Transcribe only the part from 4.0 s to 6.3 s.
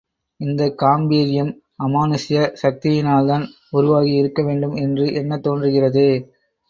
இருக்க வேண்டும் என்றும் எண்ணத் தோன்றுகிறதே!